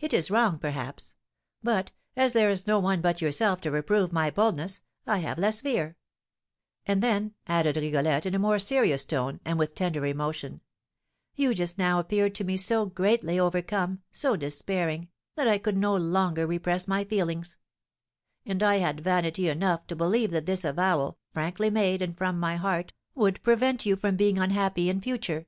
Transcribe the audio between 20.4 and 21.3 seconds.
this avowal,